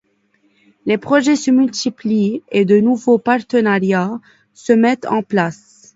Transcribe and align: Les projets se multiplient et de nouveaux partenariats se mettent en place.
Les 0.87 0.97
projets 0.97 1.35
se 1.35 1.51
multiplient 1.51 2.41
et 2.49 2.65
de 2.65 2.79
nouveaux 2.79 3.19
partenariats 3.19 4.19
se 4.51 4.73
mettent 4.73 5.05
en 5.05 5.21
place. 5.21 5.89